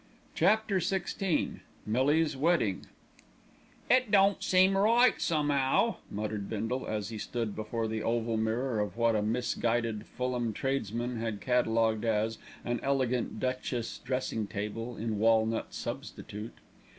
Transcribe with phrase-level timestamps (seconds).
[0.33, 2.87] CHAPTER XVI MILLIE'S WEDDING
[3.87, 8.97] "It don't seem right, some'ow," muttered Bindle, as he stood before the oval mirror of
[8.97, 15.71] what a misguided Fulham tradesman had catalogued as "an elegant duchesse dressing table in walnut
[15.71, 16.55] substitute."